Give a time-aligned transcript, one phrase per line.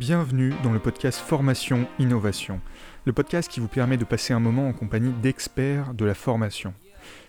[0.00, 2.62] Bienvenue dans le podcast Formation Innovation,
[3.04, 6.72] le podcast qui vous permet de passer un moment en compagnie d'experts de la formation.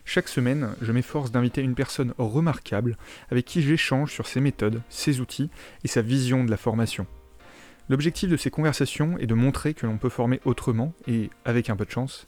[0.06, 2.96] Chaque semaine, je m'efforce d'inviter une personne remarquable
[3.30, 5.50] avec qui j'échange sur ses méthodes, ses outils
[5.84, 7.08] et sa vision de la formation.
[7.90, 11.76] L'objectif de ces conversations est de montrer que l'on peut former autrement et, avec un
[11.76, 12.26] peu de chance,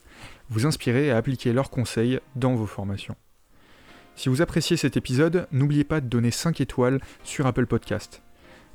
[0.50, 3.16] vous inspirer à appliquer leurs conseils dans vos formations.
[4.18, 8.22] Si vous appréciez cet épisode, n'oubliez pas de donner 5 étoiles sur Apple Podcast.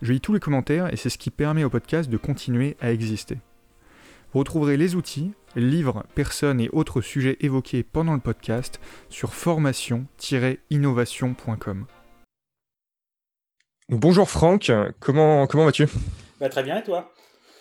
[0.01, 2.93] Je lis tous les commentaires et c'est ce qui permet au podcast de continuer à
[2.93, 3.38] exister.
[4.33, 11.87] Vous retrouverez les outils, livres, personnes et autres sujets évoqués pendant le podcast sur formation-innovation.com.
[13.88, 15.88] Bonjour Franck, comment, comment vas-tu?
[16.38, 17.12] Bah, Très bien et toi?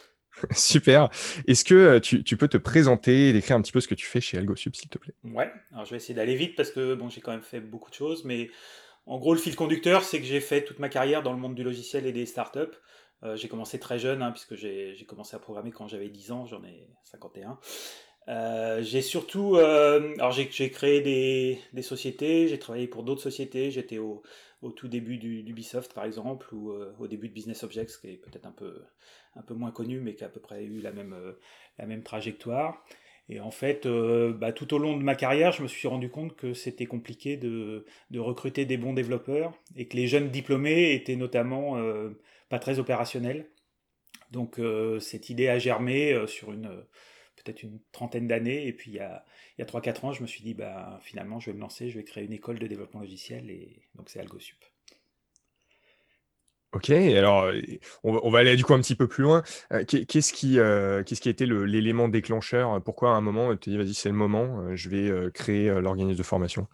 [0.52, 1.10] Super.
[1.48, 4.06] Est-ce que euh, tu, peux te présenter et décrire un petit peu ce que tu
[4.06, 5.16] fais chez AlgoSub, s'il te plaît?
[5.24, 7.90] Ouais, alors je vais essayer d'aller vite parce que bon, j'ai quand même fait beaucoup
[7.90, 8.52] de choses, mais
[9.08, 11.56] en gros, le fil conducteur, c'est que j'ai fait toute ma carrière dans le monde
[11.56, 12.76] du logiciel et des startups.
[13.24, 16.46] Euh, j'ai commencé très jeune, hein, puisque j'ai commencé à programmer quand j'avais 10 ans,
[16.46, 17.58] j'en ai 51.
[18.28, 20.14] Euh, j'ai surtout, euh,
[20.72, 24.24] créé des, sociétés, j'ai travaillé pour d'autres sociétés, j'étais au,
[24.76, 28.46] tout début du, d'Ubisoft par exemple, ou au début de Business Objects, qui est peut-être
[28.46, 32.84] un peu, moins connu, mais qui a à peu près eu la même trajectoire.
[33.30, 36.10] Et en fait, euh, bah, tout au long de ma carrière, je me suis rendu
[36.10, 41.18] compte que c'était compliqué de, recruter des bons développeurs et que les jeunes diplômés étaient
[41.18, 42.12] notamment euh,
[42.50, 43.50] pas très opérationnels.
[44.32, 46.70] Donc euh, cette idée a germé sur une
[47.36, 48.68] peut-être une trentaine d'années.
[48.68, 49.26] Et puis il y a,
[49.58, 51.90] il y a 3-4 ans, je me suis dit, bah, finalement, je vais me lancer,
[51.90, 53.50] je vais créer une école de développement logiciel.
[53.50, 54.64] Et donc c'est AlgoSup.
[56.78, 57.52] Ok, alors
[58.04, 59.42] on va, aller du coup un petit peu plus loin.
[59.88, 60.54] qu'est-ce qui,
[61.06, 62.80] qu'est-ce qui a été l'élément déclencheur?
[62.84, 66.24] Pourquoi à un moment tu dit vas-y c'est le moment, je vais créer l'organisme de
[66.24, 66.68] formation?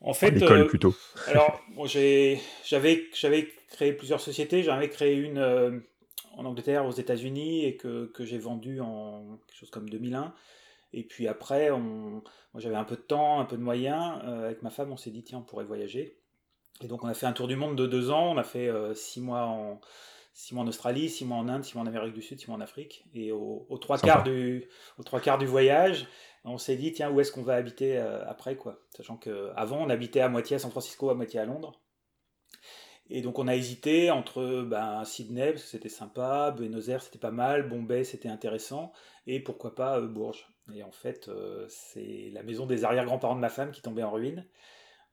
[0.00, 0.96] En fait, l'école plutôt.
[1.28, 2.40] alors j'avais
[3.14, 4.64] j'avais créé plusieurs sociétés.
[4.64, 5.82] J'en avais créé une
[6.36, 10.34] en Angleterre, aux États-Unis et que, que j'ai vendue en quelque chose comme 2001.
[10.92, 14.20] Et puis après, on, moi j'avais un peu de temps, un peu de moyens.
[14.24, 16.19] avec ma femme, on s'est dit tiens on pourrait voyager.
[16.80, 18.68] Et donc on a fait un tour du monde de deux ans, on a fait
[18.68, 19.80] euh, six, mois en,
[20.32, 22.48] six mois en Australie, six mois en Inde, six mois en Amérique du Sud, six
[22.48, 23.04] mois en Afrique.
[23.14, 24.66] Et aux au trois, quarts du,
[24.98, 26.06] au trois quarts du voyage,
[26.44, 28.80] on s'est dit, tiens, où est-ce qu'on va habiter euh, après quoi?
[28.96, 31.80] Sachant qu'avant, on habitait à moitié à San Francisco, à moitié à Londres.
[33.12, 37.18] Et donc on a hésité entre ben, Sydney, parce que c'était sympa, Buenos Aires, c'était
[37.18, 38.92] pas mal, Bombay, c'était intéressant,
[39.26, 40.46] et pourquoi pas euh, Bourges.
[40.72, 41.28] Et en fait,
[41.68, 44.46] c'est la maison des arrière-grands-parents de ma femme qui tombait en ruine.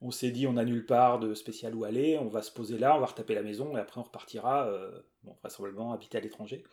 [0.02, 2.78] On s'est dit, on n'a nulle part de spécial où aller, on va se poser
[2.78, 4.92] là, on va retaper la maison, et après on repartira, euh,
[5.24, 6.64] bon, vraisemblablement habiter à l'étranger.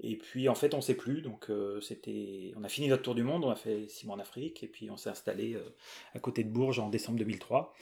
[0.00, 3.02] Et puis en fait, on ne sait plus, donc euh, c'était, on a fini notre
[3.02, 5.54] tour du monde, on a fait six mois en Afrique, et puis on s'est installé
[5.54, 5.74] euh,
[6.14, 7.74] à côté de Bourges en décembre 2003,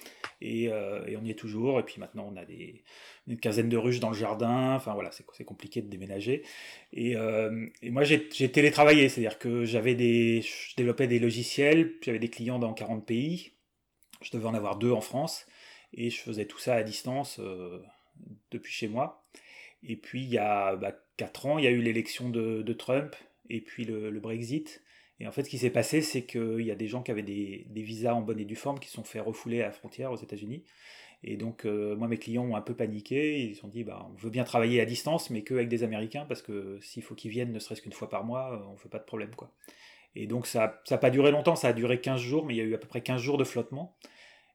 [0.43, 1.81] et, on y est toujours.
[1.81, 2.83] Et puis maintenant, on a des,
[3.27, 4.75] une quinzaine de ruches dans le jardin.
[4.75, 6.43] Enfin voilà, c'est compliqué de déménager.
[6.93, 12.29] Et, et moi, j'ai télétravaillé, c'est-à-dire que j'avais des, je développais des logiciels, j'avais des
[12.29, 13.53] clients dans 40 pays,
[14.23, 15.47] je devais en avoir deux en France,
[15.93, 17.83] et je faisais tout ça à distance euh,
[18.51, 19.25] depuis chez moi.
[19.83, 23.15] Et puis il y a bah, 4 ans, il y a eu l'élection de, Trump,
[23.49, 24.83] et puis le, Brexit.
[25.19, 27.23] Et en fait, ce qui s'est passé, c'est qu'il y a des gens qui avaient
[27.23, 30.17] des, visas en bonne et due forme qui sont fait refouler à la frontière aux
[30.17, 30.65] États-Unis.
[31.25, 33.41] Et donc, euh, moi, mes clients ont un peu paniqué.
[33.41, 36.27] Ils se sont dit, bah, on veut bien travailler à distance, mais qu'avec des Américains,
[36.27, 38.91] parce que s'il faut qu'ils viennent ne serait-ce qu'une fois par mois, on ne fait
[38.91, 39.35] pas de problème.
[39.35, 39.51] quoi.
[40.17, 42.61] Et donc ça n'a pas duré longtemps, ça a duré 15 jours, mais il y
[42.61, 43.97] a eu à peu près 15 jours de flottement.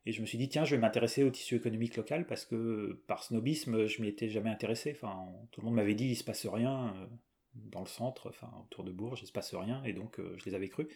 [0.06, 3.00] Et je me suis dit, tiens, je vais m'intéresser au tissu économique local parce que
[3.08, 4.92] par snobisme, je m'y étais jamais intéressé.
[4.96, 7.06] Enfin, tout le monde m'avait dit, il se passe rien euh,
[7.54, 9.84] dans le centre, enfin, autour de Bourges, il se passe rien.
[9.84, 10.88] Et donc, euh, je les avais crus.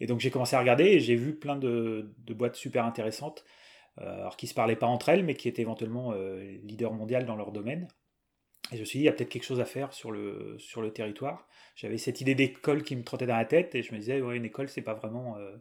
[0.00, 3.42] Et donc, j'ai commencé à regarder et j'ai vu plein de, boîtes super intéressantes,
[3.98, 6.12] euh, alors qui se parlaient pas entre elles, mais qui étaient éventuellement
[6.62, 7.88] leaders mondiaux dans leur domaine.
[8.72, 10.56] Et je me suis dit, il y a peut-être quelque chose à faire sur le,
[10.58, 11.46] sur le territoire.
[11.76, 14.36] J'avais cette idée d'école qui me trottait dans la tête et je me disais, ouais,
[14.36, 15.56] une école, c'est pas vraiment euh,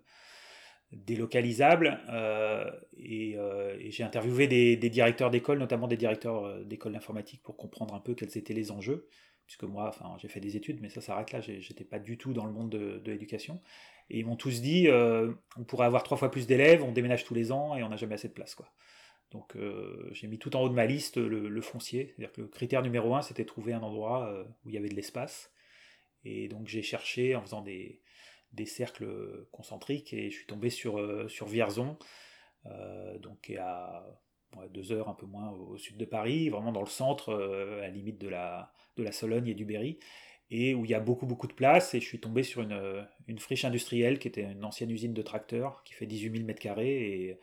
[0.93, 1.99] délocalisable.
[2.09, 2.71] Euh,
[3.09, 7.99] euh, et, j'ai interviewé des, directeurs d'école, notamment des directeurs d'école d'informatique, pour comprendre un
[7.99, 9.09] peu quels étaient les enjeux.
[9.45, 12.31] Puisque moi, enfin, j'ai fait des études, mais ça s'arrête là, j'étais pas du tout
[12.31, 13.61] dans le monde de, l'éducation.
[14.09, 17.33] Et ils m'ont tous dit, on pourrait avoir trois fois plus d'élèves, on déménage tous
[17.33, 18.55] les ans et on n'a jamais assez de place.
[18.55, 18.71] Quoi.
[19.31, 22.07] Donc euh, j'ai mis tout en haut de ma liste le, foncier.
[22.07, 24.89] C'est-à-dire que le critère numéro un, c'était trouver un endroit euh, où il y avait
[24.89, 25.51] de l'espace.
[26.23, 28.01] Et donc j'ai cherché en faisant des,
[28.65, 31.97] cercles concentriques et je suis tombé sur, euh, sur Vierzon,
[33.21, 34.05] donc à
[34.69, 37.89] deux heures un peu moins au, sud de Paris, vraiment dans le centre, à la
[37.89, 39.97] limite de la, de la Sologne et du Berry,
[40.51, 41.95] et où il y a beaucoup beaucoup de place.
[41.95, 45.21] Et je suis tombé sur une, une friche industrielle qui était une ancienne usine de
[45.23, 47.39] tracteurs qui fait 18 000 m2 et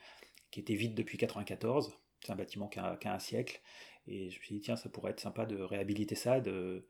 [0.50, 1.92] qui était vide depuis 94.
[2.24, 3.60] C'est un bâtiment qui a, un siècle.
[4.06, 6.86] Et je me suis dit, tiens, ça pourrait être sympa de réhabiliter ça, de,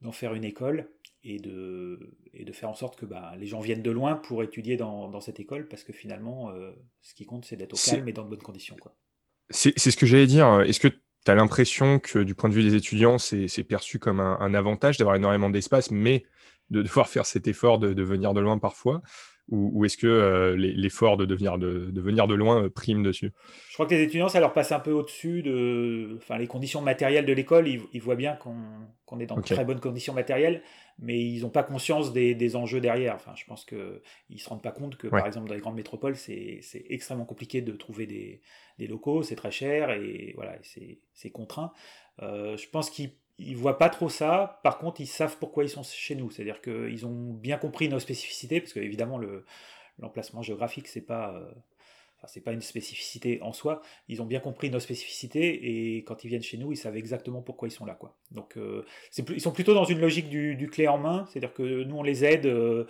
[0.00, 0.90] d'en faire une école
[1.24, 4.42] et de, et de faire en sorte que bah, les gens viennent de loin pour
[4.42, 7.90] étudier dans, dans cette école, parce que finalement, euh, ce qui compte, c'est d'être au
[7.90, 8.76] calme et dans de bonnes conditions.
[8.80, 8.94] Quoi.
[9.50, 10.60] C'est, c'est ce que j'allais dire.
[10.60, 13.98] Est-ce que tu as l'impression que du point de vue des étudiants, c'est, c'est perçu
[13.98, 16.24] comme un, un avantage d'avoir énormément d'espace, mais
[16.70, 19.02] de devoir faire cet effort de, de venir de loin parfois?
[19.50, 23.32] Ou, est-ce que euh, l'effort de, devenir de, de, venir de loin euh, prime dessus?
[23.68, 26.80] Je crois que les étudiants, ça leur passe un peu au-dessus de enfin, les conditions
[26.80, 27.68] matérielles de l'école.
[27.68, 30.62] Ils, voient bien qu'on est dans de très bonnes conditions matérielles,
[30.98, 33.14] mais ils n'ont pas conscience des, des, enjeux derrière.
[33.14, 34.00] Enfin, je pense qu'ils
[34.30, 37.60] ne se rendent pas compte que, par exemple, dans les grandes métropoles, c'est extrêmement compliqué
[37.60, 38.40] de trouver des,
[38.78, 41.72] des locaux, c'est très cher et voilà, c'est contraint.
[42.22, 44.60] Euh, je pense qu'ils ils voient pas trop ça.
[44.62, 46.30] Par contre, ils savent pourquoi ils sont chez nous.
[46.30, 49.20] C'est-à-dire qu'ils ont bien compris nos spécificités, parce que évidemment
[49.98, 51.50] l'emplacement géographique c'est pas euh,
[52.26, 53.80] c'est pas une spécificité en soi.
[54.08, 57.40] Ils ont bien compris nos spécificités et quand ils viennent chez nous, ils savent exactement
[57.40, 57.94] pourquoi ils sont là.
[57.94, 58.14] Quoi.
[58.30, 58.84] Donc, euh,
[59.16, 62.24] ils sont plutôt dans une logique du, clé en main, c'est-à-dire que nous, on les
[62.24, 62.84] aide euh,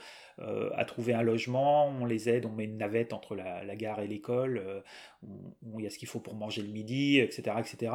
[0.75, 4.07] à trouver un logement, on les aide, on met une navette entre la, gare et
[4.07, 4.83] l'école,
[5.23, 7.57] il y a ce qu'il faut pour manger le midi, etc.
[7.59, 7.93] etc.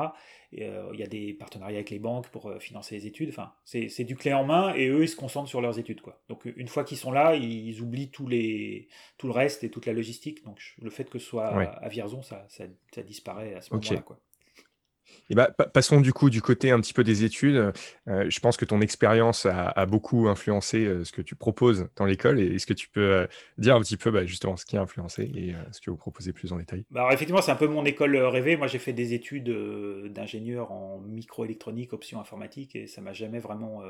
[0.52, 3.30] Et, il y a des partenariats avec les banques pour financer les études.
[3.30, 6.02] Enfin, c'est du clé en main et eux, ils se concentrent sur leurs études.
[6.02, 6.22] Quoi.
[6.30, 8.88] Donc, une fois qu'ils sont là, ils, oublient tous les,
[9.18, 10.44] tout le reste et toute la logistique.
[10.46, 14.04] Donc, le fait que ce soit à Vierzon, ça, ça, ça, disparaît à ce moment-là.
[15.32, 17.74] Bah, passons du coup du côté un petit peu des études.
[18.08, 22.06] Euh, je pense que ton expérience a, beaucoup influencé euh, ce que tu proposes dans
[22.06, 22.40] l'école.
[22.40, 25.24] Est-ce que tu peux euh, dire un petit peu bah, justement ce qui a influencé
[25.24, 26.86] et ce que vous proposez plus en détail?
[26.92, 28.56] Bah, Effectivement, c'est un peu mon école rêvée.
[28.56, 29.50] Moi, j'ai fait des études
[30.12, 33.82] d'ingénieur en microélectronique, option informatique, et ça m'a jamais vraiment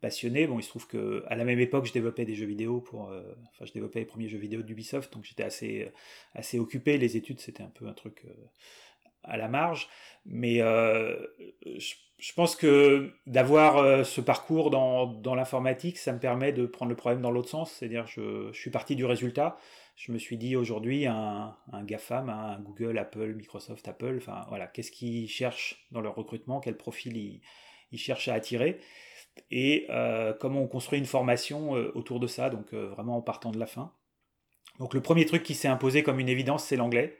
[0.00, 0.46] passionné.
[0.46, 3.02] Bon, il se trouve que à la même époque, je développais des jeux vidéo pour,
[3.02, 5.90] enfin, je développais les premiers jeux vidéo d'Ubisoft, donc j'étais assez,
[6.34, 6.98] assez occupé.
[6.98, 8.24] Les études, c'était un peu un truc
[9.24, 9.88] à la marge.
[10.26, 11.16] Mais euh,
[11.76, 16.96] je, pense que d'avoir euh, ce parcours dans, l'informatique, ça me permet de prendre le
[16.96, 17.72] problème dans l'autre sens.
[17.72, 19.58] C'est-à-dire, je, suis parti du résultat.
[19.96, 24.90] Je me suis dit aujourd'hui, un, un GAFAM, Google, Apple, Microsoft, Apple, enfin voilà, qu'est-ce
[24.90, 27.42] qu'ils cherchent dans leur recrutement, quel profil ils,
[27.92, 28.80] ils cherchent à attirer?
[29.52, 33.58] Et euh, comment on construit une formation autour de ça, donc vraiment en partant de
[33.58, 33.92] la fin.
[34.80, 37.16] Donc le premier truc qui s'est imposé comme une évidence, c'est l'anglais.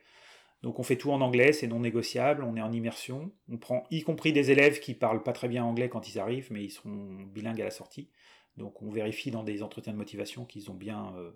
[0.65, 3.31] Donc on fait tout en anglais, c'est non négociable, on est en immersion.
[3.51, 6.51] On prend y compris des élèves qui parlent pas très bien anglais quand ils arrivent,
[6.51, 6.91] mais ils seront
[7.35, 8.09] bilingues à la sortie.
[8.57, 11.33] Donc on vérifie dans des entretiens de motivation qu'ils ont bien euh,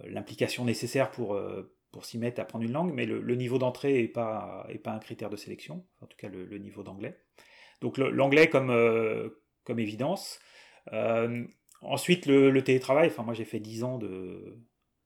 [0.00, 3.58] euh, l'implication nécessaire pour, euh, pour s'y mettre à prendre une langue, mais le, niveau
[3.58, 7.18] d'entrée n'est pas, est pas un critère de sélection, en tout cas le, niveau d'anglais.
[7.80, 8.72] Donc l'anglais comme,
[9.64, 10.38] comme évidence.
[11.80, 14.56] ensuite le, télétravail, enfin moi j'ai fait 10 ans de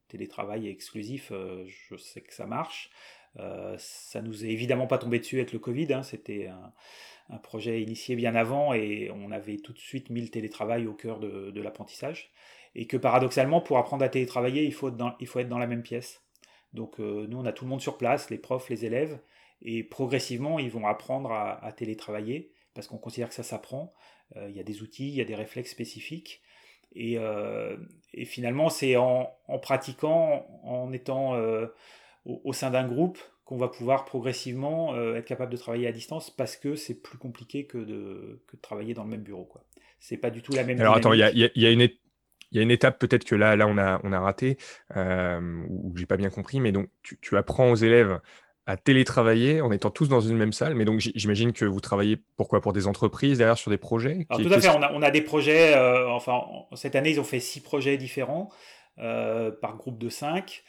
[0.09, 1.31] télétravail exclusif,
[1.65, 2.91] je sais que ça marche.
[3.39, 5.93] Euh, ça nous est évidemment pas tombé dessus avec le Covid.
[5.93, 6.03] Hein.
[6.03, 10.85] C'était un, projet initié bien avant et on avait tout de suite mis le télétravail
[10.85, 12.29] au cœur de, l'apprentissage.
[12.75, 16.21] Et que paradoxalement, pour apprendre à télétravailler, il faut être dans, la même pièce.
[16.73, 19.17] Donc euh, nous, on a tout le monde sur place, les profs, les élèves,
[19.61, 23.93] et progressivement, ils vont apprendre à, télétravailler parce qu'on considère que ça s'apprend.
[24.35, 26.41] Euh, il y a des outils, il y a des réflexes spécifiques.
[26.93, 27.17] Et,
[28.25, 31.35] finalement, c'est en, pratiquant, en étant
[32.25, 36.29] au, sein d'un groupe qu'on va pouvoir progressivement euh, être capable de travailler à distance
[36.29, 39.45] parce que c'est plus compliqué que de, que de travailler dans le même bureau.
[39.45, 39.63] Quoi.
[39.99, 40.79] C'est pas du tout la même.
[40.79, 41.81] Alors attends, il y a, y, y a, une
[42.51, 44.57] il y a une étape peut-être que là, là on a, on a raté,
[44.95, 48.19] euh, ou j'ai pas bien compris, mais donc tu, tu, apprends aux élèves
[48.67, 50.75] à télétravailler en étant tous dans une même salle.
[50.75, 54.41] Mais donc j'imagine que vous travaillez pourquoi Pour des entreprises derrière sur des projets Alors,
[54.41, 56.41] Tout à fait, on a, on a des projets, euh, enfin
[56.73, 58.49] cette année ils ont fait six projets différents
[58.99, 60.63] euh, par groupe de cinq.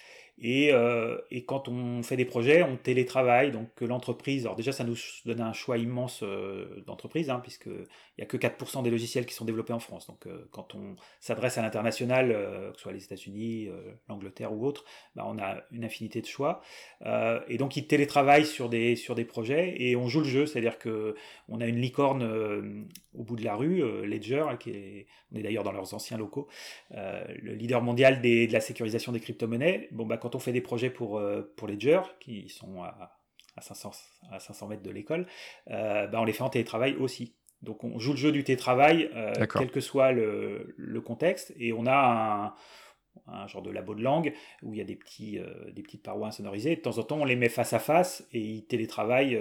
[0.45, 4.73] Et, euh, et, quand on fait des projets, on télétravaille, donc que l'entreprise, alors déjà
[4.73, 7.87] ça nous donne un choix immense euh, d'entreprises, hein, puisqu'il
[8.19, 10.09] n'y a que 4% des logiciels qui sont développés en France.
[10.09, 12.31] Donc euh, quand on s'adresse à l'international,
[12.73, 13.69] que ce soit les États-Unis,
[14.09, 14.85] l'Angleterre ou autre,
[15.15, 16.61] bah, on a une infinité de choix.
[17.49, 20.79] et donc ils télétravaillent sur des, sur des projets et on joue le jeu, c'est-à-dire
[20.81, 25.65] qu'on a une licorne au bout de la rue, Ledger, qui est, on est d'ailleurs
[25.65, 26.49] dans leurs anciens locaux,
[26.91, 29.89] le leader mondial de la sécurisation des crypto-monnaies.
[29.93, 33.13] Bon, bah, quand on fait des projets pour, euh, pour Ledger, qui sont à,
[33.57, 33.93] à, 500,
[34.31, 35.27] à 500 mètres de l'école,
[35.71, 37.35] euh, bah, on les fait en télétravail aussi.
[37.63, 41.73] Donc on joue le jeu du télétravail, euh, quel que soit le, le, contexte, et
[41.73, 42.55] on a
[43.29, 45.39] un, un, genre de labo de langue où il y a des, petits,
[45.73, 46.75] des petites parois insonorisées.
[46.75, 49.41] De temps en temps, on les met face à face et ils télétravaillent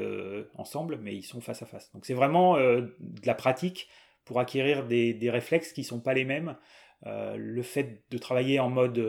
[0.53, 1.91] ensemble, mais ils sont face à face.
[1.93, 3.89] Donc c'est vraiment de la pratique
[4.23, 6.55] pour acquérir des, des réflexes qui ne sont pas les mêmes.
[7.03, 8.99] le fait de travailler en mode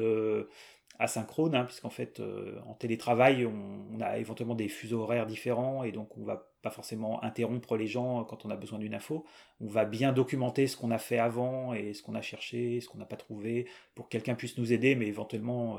[1.03, 5.93] asynchrone, hein, puisqu'en fait, euh, en télétravail, on, a éventuellement des fuseaux horaires différents, et
[5.93, 9.25] donc on va pas forcément interrompre les gens quand on a besoin d'une info.
[9.61, 12.89] On va bien documenter ce qu'on a fait avant et ce qu'on a cherché, ce
[12.89, 15.79] qu'on n'a pas trouvé, pour que quelqu'un puisse nous aider, mais éventuellement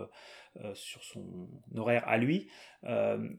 [0.73, 2.49] sur son horaire à lui.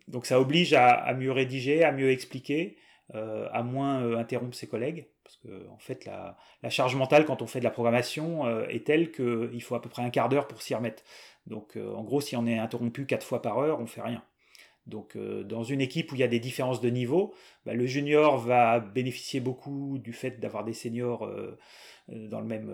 [0.09, 2.79] donc ça oblige à, mieux rédiger, à mieux expliquer.
[3.13, 5.07] à moins interrompre ses collègues.
[5.25, 6.37] Parce que en fait, la,
[6.71, 9.89] charge mentale quand on fait de la programmation euh, est telle qu'il faut à peu
[9.89, 11.03] près un quart d'heure pour s'y remettre.
[11.47, 14.23] Donc euh, en gros, si on est interrompu quatre fois par heure, on fait rien.
[14.87, 17.87] Donc euh, dans une équipe où il y a des différences de niveau, bah, le
[17.87, 21.31] junior va bénéficier beaucoup du fait d'avoir des seniors
[22.09, 22.71] dans le même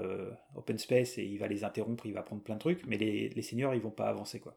[0.57, 3.29] open space et il va les interrompre, il va prendre plein de trucs, mais les,
[3.29, 4.57] les seniors ils vont pas avancer quoi.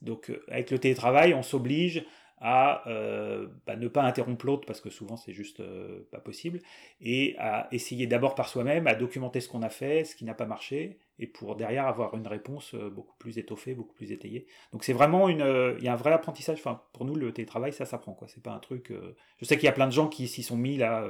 [0.00, 2.04] Donc avec le télétravail, on s'oblige
[2.38, 6.60] à euh, bah, ne pas interrompre l'autre parce que souvent c'est juste euh, pas possible
[7.00, 10.34] et à essayer d'abord par soi-même à documenter ce qu'on a fait, ce qui n'a
[10.34, 14.46] pas marché et pour derrière avoir une réponse euh, beaucoup plus étoffée, beaucoup plus étayée.
[14.72, 16.58] Donc c'est vraiment une, il y a un vrai apprentissage.
[16.58, 18.28] Enfin pour nous le télétravail ça s'apprend quoi.
[18.28, 18.92] C'est pas un truc.
[19.38, 21.08] Je sais qu'il y a plein de gens qui s'y sont mis là,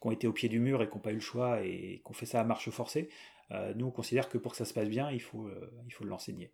[0.00, 2.02] qui ont été au pied du mur et qui n'ont pas eu le choix et
[2.04, 3.08] qui ont fait ça à marche forcée.
[3.76, 5.48] nous on considère que pour que ça se passe bien il faut
[5.86, 6.52] il faut l'enseigner.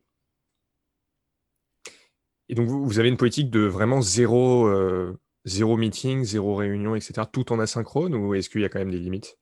[2.49, 7.23] Et donc, vous, avez une politique de vraiment zéro, euh, zéro meeting, zéro réunion, etc.,
[7.31, 9.39] tout en asynchrone, ou est-ce qu'il y a quand même des limites?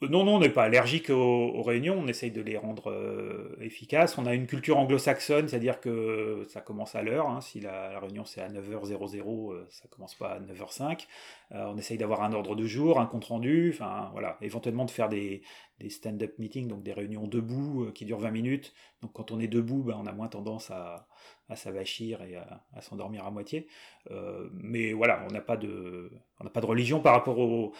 [0.00, 4.16] Non, non, on n'est pas allergique aux, réunions, on essaye de les rendre euh, efficaces.
[4.16, 7.28] On a une culture anglo-saxonne, c'est-à-dire que ça commence à l'heure.
[7.28, 7.40] Hein.
[7.40, 11.08] Si la, réunion c'est à 9h00, euh, ça commence pas à 9h05.
[11.50, 15.08] Euh, on essaye d'avoir un ordre de jour, un compte-rendu, enfin voilà, éventuellement de faire
[15.08, 15.42] des,
[15.88, 18.74] stand-up meetings, donc des réunions debout qui durent 20 minutes.
[19.02, 21.08] Donc quand on est debout, ben, on a moins tendance à,
[21.48, 23.68] à s'avachir et à, s'endormir à moitié.
[24.10, 27.72] Euh, mais voilà, on n'a pas de, on n'a pas de religion par rapport aux,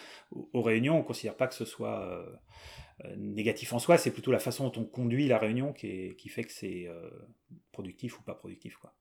[0.53, 0.97] réunions.
[0.97, 2.25] On considère pas que ce soit euh,
[3.05, 3.97] euh, négatif en soi.
[3.97, 6.87] C'est plutôt la façon dont on conduit la réunion qui, fait que c'est
[7.71, 8.93] productif ou pas productif, quoi.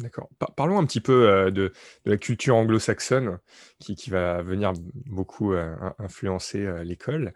[0.00, 0.28] D'accord.
[0.56, 1.72] parlons un petit peu de,
[2.04, 3.38] la culture anglo-saxonne
[3.78, 4.72] qui, va venir
[5.06, 5.54] beaucoup
[5.98, 7.32] influencer l'école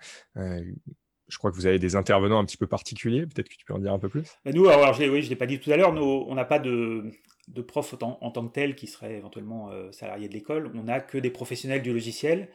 [1.29, 3.27] je crois que vous avez des intervenants un petit peu particuliers.
[3.27, 4.25] Peut-être que tu peux en dire un peu plus?
[4.45, 7.13] Bah, nous, alors, je ne l'ai pas dit tout à l'heure, on n'a pas de,
[7.49, 10.73] de prof en, tant que tel qui serait éventuellement euh, salarié de l'école.
[10.75, 12.49] On n'a que des professionnels du logiciel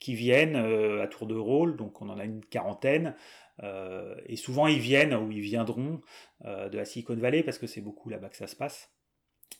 [0.00, 3.14] qui viennent euh, à tour de rôle, donc on en a une quarantaine.
[3.62, 6.00] Euh, et souvent, ils viennent ou ils viendront
[6.44, 8.90] de la Silicon Valley parce que c'est beaucoup là-bas que ça se passe.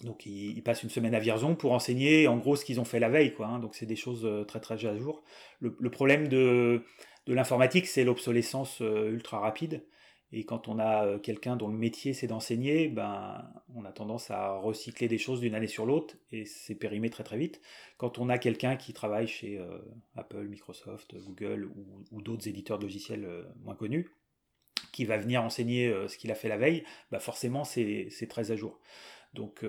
[0.02, 3.00] Donc ils, passent une semaine à Vierzon pour enseigner en gros ce qu'ils ont fait
[3.00, 3.32] la veille.
[3.32, 3.60] Quoi, hein.
[3.60, 5.24] Donc c'est des choses très très à jour.
[5.60, 6.84] le problème de,
[7.26, 9.84] de l'informatique, c'est l'obsolescence euh, ultra rapide.
[10.32, 14.30] Et quand on a euh, quelqu'un dont le métier c'est d'enseigner, ben, on a tendance
[14.30, 17.60] à recycler des choses d'une année sur l'autre et c'est périmé très très vite.
[17.96, 19.78] Quand on a quelqu'un qui travaille chez euh,
[20.16, 21.70] Apple, Microsoft, Google
[22.10, 23.28] ou, d'autres éditeurs de logiciels
[23.62, 24.10] moins connus,
[24.92, 28.56] qui va venir enseigner ce qu'il a fait la veille, ben forcément c'est très à
[28.56, 28.80] jour.
[29.34, 29.64] Donc,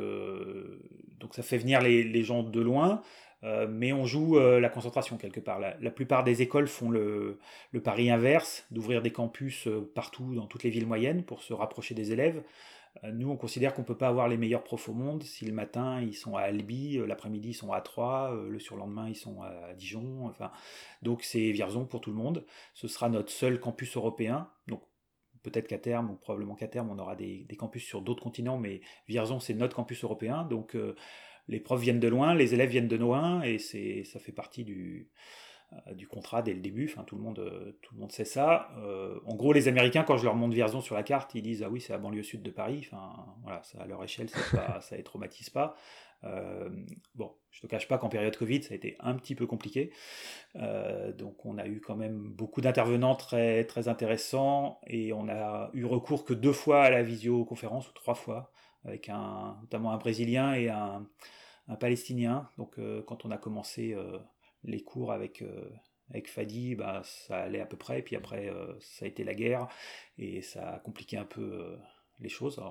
[1.34, 3.04] ça fait venir les gens de loin.
[3.44, 5.60] Euh, mais on joue euh, la concentration quelque part.
[5.60, 7.40] La, plupart des écoles font le,
[7.84, 11.94] pari inverse, d'ouvrir des campus euh, partout dans toutes les villes moyennes pour se rapprocher
[11.94, 12.44] des élèves.
[13.14, 15.54] nous, on considère qu'on ne peut pas avoir les meilleurs profs au monde si le
[15.54, 19.74] matin ils sont à Albi, l'après-midi ils sont à Troyes, le surlendemain ils sont à
[19.76, 20.26] Dijon.
[20.26, 20.52] Enfin,
[21.04, 22.44] donc c'est Vierzon pour tout le monde.
[22.74, 24.50] Ce sera notre seul campus européen.
[24.68, 24.82] Donc
[25.44, 28.82] peut-être qu'à terme, ou probablement qu'à terme, on aura des, campus sur d'autres continents, mais
[29.08, 30.44] Vierzon, c'est notre campus européen.
[30.44, 30.76] Donc,
[31.48, 34.64] les profs viennent de loin, les élèves viennent de loin, et c'est, ça fait partie
[34.64, 35.10] du,
[35.74, 36.90] euh, du contrat dès le début.
[36.90, 38.70] Enfin, tout le monde, euh, tout le monde sait ça.
[38.78, 41.62] Euh, en gros, les Américains, quand je leur montre Vierzon sur la carte, ils disent
[41.62, 42.86] ah oui, c'est la banlieue sud de Paris.
[42.86, 45.76] Enfin, voilà, ça, à leur échelle, ça, pas, ça les traumatise pas.
[47.16, 49.92] bon, je te cache pas qu'en période Covid, ça a été un petit peu compliqué.
[51.18, 55.84] donc, on a eu quand même beaucoup d'intervenants très très intéressants, et on a eu
[55.84, 58.52] recours que deux fois à la visioconférence ou trois fois
[58.88, 61.06] avec un, notamment un Brésilien et un,
[61.80, 62.50] Palestinien.
[62.58, 64.18] Donc euh, quand on a commencé euh,
[64.64, 65.70] les cours avec, euh,
[66.10, 68.02] avec Fadi, bah, ça allait à peu près.
[68.02, 69.68] Puis après, ça a été la guerre
[70.18, 71.78] et ça a compliqué un peu
[72.20, 72.62] les choses.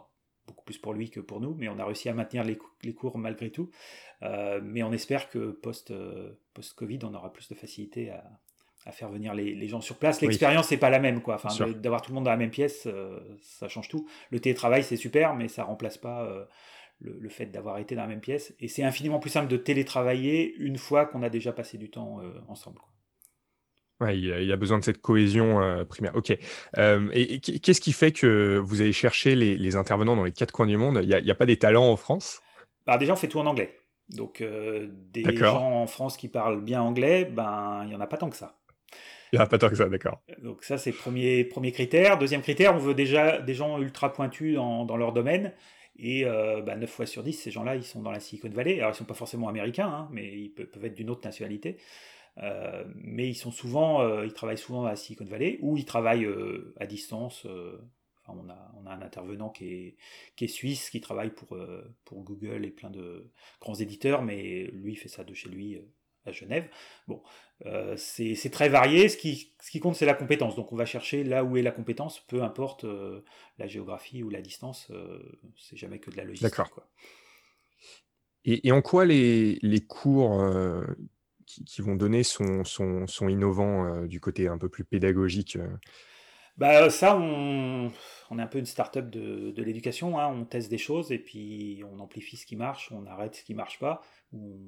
[0.46, 2.94] beaucoup plus pour lui que pour nous, mais on a réussi à maintenir les, les
[2.94, 3.70] cours malgré tout.
[4.22, 5.92] mais on espère que post,
[6.54, 8.24] post-Covid, on aura plus de facilité à,
[8.86, 10.22] à faire venir les, les, gens sur place.
[10.22, 11.34] L'expérience n'est pas la même, quoi.
[11.34, 12.88] Enfin, d'avoir tout le monde dans la même pièce,
[13.42, 14.08] ça change tout.
[14.30, 16.46] Le télétravail, c'est super, mais ça remplace pas
[17.00, 18.54] le, fait d'avoir été dans la même pièce.
[18.60, 22.20] Et c'est infiniment plus simple de télétravailler une fois qu'on a déjà passé du temps
[22.20, 22.80] euh, ensemble.
[24.00, 26.14] Ouais, il y, a, besoin de cette cohésion euh, primaire.
[26.14, 26.36] Ok.
[26.76, 30.66] Euh, et, qu'est-ce qui fait que vous allez chercher les, intervenants dans les quatre coins
[30.66, 31.00] du monde?
[31.02, 32.42] Il n'y a, pas des talents en France?
[32.86, 33.74] Bah, Déjà, on fait tout en anglais.
[34.10, 38.18] Donc, des gens en France qui parlent bien anglais, ben, il n'y en a pas
[38.18, 38.58] tant que ça.
[39.32, 40.22] Il n'y a pas tant que ça, d'accord.
[40.42, 42.18] Donc ça, c'est premier, premier critère.
[42.18, 45.52] Deuxième critère, on veut déjà des gens ultra pointus dans, dans leur domaine.
[45.98, 48.78] Et euh, bah, 9 fois sur 10, ces gens-là, ils sont dans la Silicon Valley.
[48.78, 51.78] Alors, ils ne sont pas forcément américains, hein, mais ils peuvent, être d'une autre nationalité.
[52.38, 56.26] Euh, mais ils sont souvent, euh, ils travaillent souvent à Silicon Valley ou ils travaillent
[56.26, 57.46] euh, à distance.
[58.28, 59.96] On, a, on a un intervenant qui est,
[60.34, 61.56] qui est suisse, qui travaille pour,
[62.04, 63.30] pour Google et plein de
[63.60, 65.78] grands éditeurs, mais lui, il fait ça de chez lui
[66.26, 66.68] à Genève.
[67.08, 67.22] Bon,
[67.64, 69.08] euh, c'est très varié.
[69.08, 70.56] Ce qui, ce qui compte, c'est la compétence.
[70.56, 73.22] Donc, on va chercher là où est la compétence, peu importe euh,
[73.58, 74.88] la géographie ou la distance.
[74.90, 75.18] Euh,
[75.56, 76.48] c'est jamais que de la logistique.
[76.48, 76.70] D'accord.
[78.44, 80.40] Et, et, en quoi les, les cours
[81.46, 85.58] qui, qui, vont donner sont, sont, sont innovants du côté un peu plus pédagogique
[86.58, 87.92] bah, ça, on,
[88.30, 90.18] on est un peu une start-up de, l'éducation.
[90.18, 90.28] Hein.
[90.28, 93.54] On teste des choses et puis on amplifie ce qui marche, on arrête ce qui
[93.54, 94.58] marche pas on,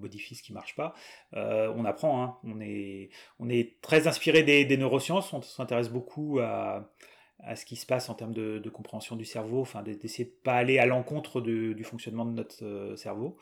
[0.00, 0.94] modifie ce qui marche pas.
[1.34, 2.36] Euh, on apprend, hein.
[2.44, 6.92] on, est, on est très inspiré des, neurosciences, on s'intéresse beaucoup à,
[7.40, 10.54] à, ce qui se passe en termes de, compréhension du cerveau, enfin d'essayer de pas
[10.54, 13.36] aller à l'encontre du fonctionnement de notre euh, cerveau.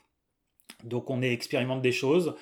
[0.84, 2.34] Donc on expérimente des choses.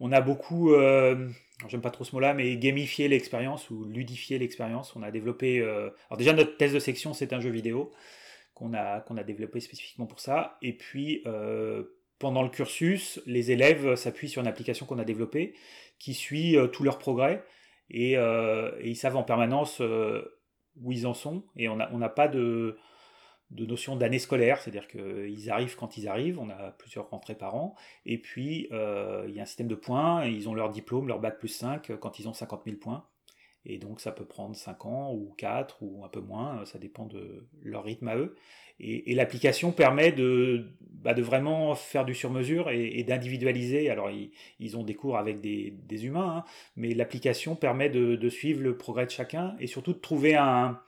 [0.00, 1.28] On a beaucoup, euh,
[1.68, 4.94] j'aime pas trop ce mot-là, mais gamifier l'expérience ou ludifier l'expérience.
[4.96, 7.92] On a développé, alors déjà notre thèse de section c'est un jeu vidéo
[8.54, 10.58] qu'on a, développé spécifiquement pour ça.
[10.62, 11.24] Et puis
[12.18, 15.54] pendant le cursus, les élèves s'appuient sur une application qu'on a développée
[15.98, 17.44] qui suit euh, tous leurs progrès
[17.94, 20.22] euh, et, ils savent en permanence euh,
[20.80, 22.76] où ils en sont et on n'a pas de,
[23.50, 27.74] notion d'année scolaire, c'est-à-dire qu'ils arrivent quand ils arrivent, on a plusieurs rentrées par an,
[28.06, 31.20] et puis il y a un système de points, et ils ont leur diplôme, leur
[31.20, 33.04] bac plus 5 quand ils ont 50 000 points.
[33.64, 37.06] Et donc ça peut prendre 5 ans ou 4 ou un peu moins, ça dépend
[37.06, 38.34] de leur rythme à eux.
[38.80, 43.90] Et, l'application permet de, bah, de vraiment faire du sur-mesure et, d'individualiser.
[43.90, 44.08] Alors
[44.60, 48.76] ils, ont des cours avec des, humains, hein, mais l'application permet de, de, suivre le
[48.76, 50.80] progrès de chacun et surtout de trouver un,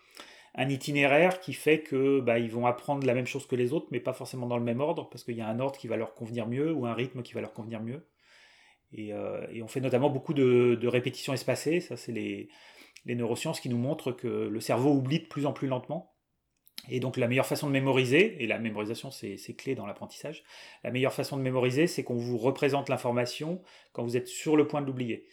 [0.55, 3.87] un itinéraire qui fait que bah, ils vont apprendre la même chose que les autres,
[3.91, 5.97] mais pas forcément dans le même ordre, parce qu'il y a un ordre qui va
[5.97, 8.07] leur convenir mieux ou un rythme qui va leur convenir mieux.
[8.93, 11.81] Et, euh, on fait notamment beaucoup de, de répétitions espacées.
[11.81, 12.49] Ça, c'est les,
[13.05, 16.15] les neurosciences qui nous montrent que le cerveau oublie de plus en plus lentement.
[16.89, 20.43] Et donc la meilleure façon de mémoriser, et la mémorisation c'est clé dans l'apprentissage,
[20.83, 23.61] la meilleure façon de mémoriser c'est qu'on vous représente l'information
[23.93, 25.27] quand vous êtes sur le point de l'oublier.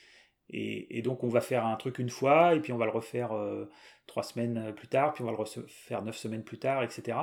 [0.50, 3.34] Et, donc on va faire un truc une fois, et puis on va le refaire
[3.34, 3.70] euh,
[4.06, 7.18] trois semaines plus tard, puis on va le refaire neuf semaines plus tard, etc.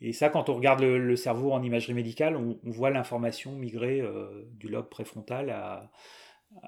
[0.00, 4.44] Et ça, quand on regarde le, cerveau en imagerie médicale, on, voit l'information migrer euh,
[4.52, 5.90] du lobe préfrontal à,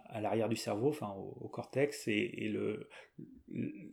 [0.09, 2.89] à l'arrière du cerveau, enfin au, cortex, et, le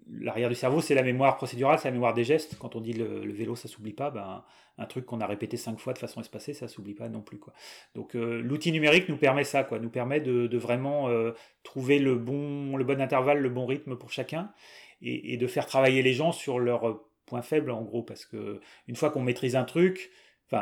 [0.09, 2.57] l'arrière du cerveau, c'est la mémoire procédurale, c'est la mémoire des gestes.
[2.59, 4.43] Quand on dit le, vélo, ça s'oublie pas, ben,
[4.77, 7.39] un truc qu'on a répété cinq fois de façon espacée, ça s'oublie pas non plus.
[7.39, 7.53] Quoi.
[7.95, 11.31] Donc euh, l'outil numérique nous permet ça, quoi, nous permet de, vraiment euh,
[11.63, 14.51] trouver le bon, le bon intervalle, le bon rythme pour chacun,
[15.01, 18.59] et, et de faire travailler les gens sur leurs points faibles, en gros, parce que
[18.87, 20.11] une fois qu'on maîtrise un truc,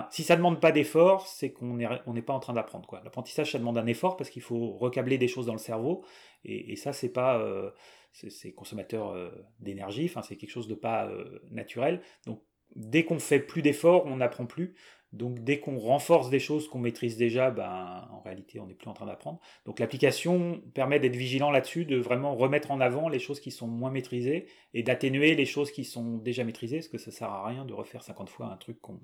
[0.09, 2.87] Si ça ne demande pas d'effort, c'est qu'on n'est pas en train d'apprendre.
[3.03, 6.05] L'apprentissage, ça demande un effort parce qu'il faut recabler des choses dans le cerveau.
[6.45, 7.37] Et, ça, c'est pas.
[7.39, 7.71] Euh,
[8.11, 12.01] c'est consommateur euh, d'énergie, enfin, c'est quelque chose de pas euh, naturel.
[12.27, 12.43] Donc,
[12.75, 14.75] dès qu'on fait plus d'efforts, on n'apprend plus.
[15.11, 18.89] Donc, dès qu'on renforce des choses qu'on maîtrise déjà, ben, en réalité, on n'est plus
[18.89, 19.39] en train d'apprendre.
[19.65, 23.67] Donc, l'application permet d'être vigilant là-dessus, de vraiment remettre en avant les choses qui sont
[23.67, 27.45] moins maîtrisées et d'atténuer les choses qui sont déjà maîtrisées, parce que ça sert à
[27.45, 28.99] rien de refaire 50 fois un truc qu'on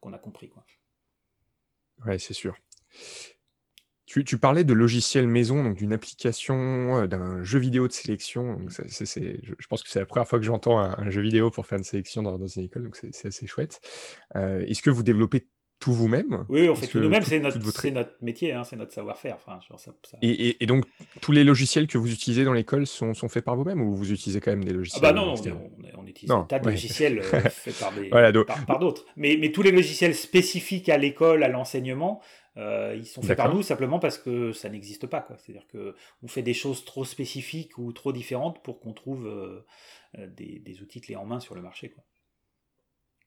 [0.00, 0.50] qu'on a compris.
[0.50, 0.66] Quoi.
[2.04, 2.54] Ouais, c'est sûr.
[4.14, 8.60] Tu, tu, parlais de logiciel maison, donc d'une application, euh, d'un jeu vidéo de sélection.
[8.68, 11.84] Je, pense que c'est la première fois que j'entends un, jeu vidéo pour faire une
[11.84, 13.80] sélection dans, dans une école, donc c'est, assez chouette.
[14.36, 15.48] Euh, est-ce que vous développez
[15.84, 19.36] tout vous-même Oui, on fait tout nous-mêmes, c'est notre, notre, métier, hein, c'est notre savoir-faire.
[19.36, 19.58] Enfin,
[20.22, 20.86] Et, et, donc,
[21.20, 24.10] tous les logiciels que vous utilisez dans l'école sont, sont, faits par vous-même ou vous
[24.10, 25.34] utilisez quand même des logiciels ah bah non,
[25.98, 29.04] on, utilise un tas de logiciels euh, faits par, des, par, d'autres.
[29.16, 32.22] Mais, mais, tous les logiciels spécifiques à l'école, à l'enseignement,
[32.56, 35.28] euh, ils sont faits par nous simplement parce que ça n'existe pas.
[35.36, 39.66] C'est-à-dire qu'on fait des choses trop spécifiques ou trop différentes pour qu'on trouve euh,
[40.28, 41.90] des, des, outils clés en main sur le marché.
[41.90, 42.02] Quoi.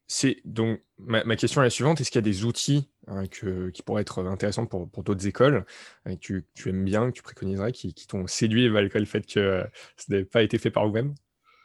[0.07, 3.83] C'est donc ma, question est la suivante est-ce qu'il y a des outils hein, qui
[3.83, 5.65] pourraient être intéressants pour, d'autres écoles
[6.07, 9.39] euh, que tu, aimes bien, que tu préconiserais, qui, t'ont séduit malgré le fait que
[9.39, 9.63] euh,
[9.97, 11.13] ça n'ait pas été fait par vous-même?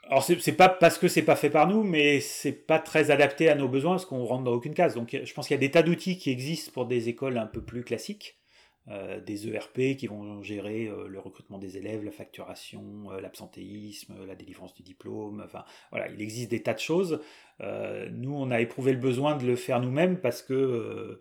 [0.09, 3.49] Alors c'est pas parce que c'est pas fait par nous, mais c'est pas très adapté
[3.49, 4.95] à nos besoins parce qu'on rentre dans aucune case.
[4.95, 7.47] Donc je pense qu'il y a des tas d'outils qui existent pour des écoles un
[7.47, 8.42] peu plus classiques.
[8.89, 14.27] Euh, des ERP qui vont gérer euh, le recrutement des élèves, la facturation, euh, l'absentéisme,
[14.27, 15.41] la délivrance du diplôme.
[15.45, 17.21] Enfin, voilà, il existe des tas de choses.
[17.61, 21.21] nous, on a éprouvé le besoin de le faire nous-mêmes parce que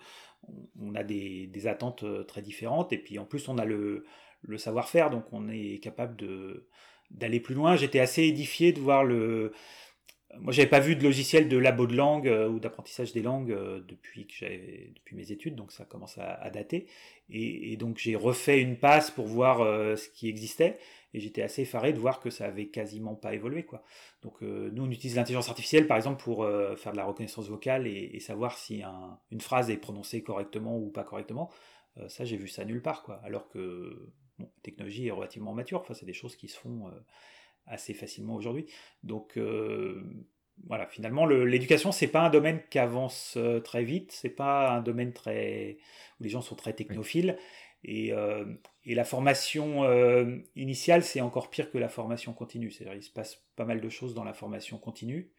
[0.82, 4.06] on a des, attentes très différentes et puis en plus on a le,
[4.58, 6.18] savoir-faire, donc on est capable
[7.12, 7.76] d'aller plus loin.
[7.76, 9.54] J'étais assez édifié de voir le.
[10.40, 13.52] Moi, j'avais pas vu de logiciel de labo de langue euh, ou d'apprentissage des langues
[13.52, 16.88] euh, depuis que j'avais depuis mes études, donc ça commence à, dater.
[17.30, 19.60] Et, donc j'ai refait une passe pour voir
[19.98, 20.78] ce qui existait,
[21.14, 23.84] et j'étais assez effaré de voir que ça avait quasiment pas évolué, quoi.
[24.22, 28.20] Donc nous, on utilise l'intelligence artificielle, par exemple, pour faire de la reconnaissance vocale et,
[28.20, 28.84] savoir si
[29.32, 31.50] une phrase est prononcée correctement ou pas correctement.
[32.08, 33.22] ça, j'ai vu ça nulle part, quoi.
[33.24, 35.82] Alors que la technologie est relativement mature.
[35.82, 36.92] Enfin, c'est des choses qui se font euh,
[37.68, 38.66] assez facilement aujourd'hui.
[39.04, 40.04] Donc euh,
[40.68, 44.82] voilà, finalement, l'éducation, c'est pas un domaine qui avance euh, très vite, c'est pas un
[44.82, 45.78] domaine très
[46.20, 47.38] où les gens sont très technophiles.
[47.84, 48.14] Et,
[48.86, 49.84] la formation
[50.56, 52.70] initiale, c'est encore pire que la formation continue.
[52.70, 55.32] C'est-à-dire, il se passe pas mal de choses dans la formation continue,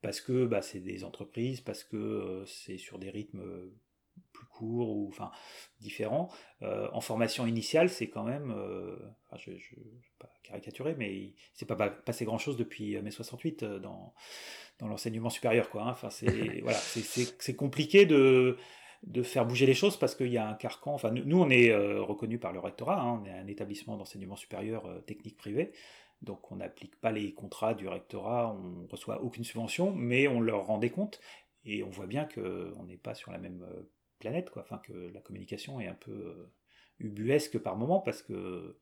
[0.00, 3.42] parce que bah, c'est des entreprises, parce que c'est sur des rythmes
[4.38, 5.30] plus court ou enfin
[5.80, 6.30] différent.
[6.62, 8.96] Euh, en formation initiale, c'est quand même, euh,
[9.36, 9.62] je ne vais
[10.18, 14.14] pas caricaturer, mais c'est pas passé grand chose depuis mai 68 euh, dans,
[14.78, 15.82] dans l'enseignement supérieur, quoi.
[15.82, 15.90] Hein.
[15.90, 18.56] Enfin, c'est voilà, c'est compliqué de
[19.04, 20.92] de faire bouger les choses parce qu'il y a un carcan.
[20.92, 23.20] Enfin, nous, on est reconnu par le rectorat, hein.
[23.22, 25.70] on est un établissement d'enseignement supérieur technique privé.
[26.20, 30.66] Donc on n'applique pas les contrats du rectorat, on reçoit aucune subvention, mais on leur
[30.66, 31.20] rend des comptes
[31.64, 33.64] et on voit bien qu'on n'est pas sur la même
[34.18, 34.62] planète, quoi.
[34.62, 36.52] Enfin, que la communication est un peu euh,
[36.98, 38.76] ubuesque par moment parce que.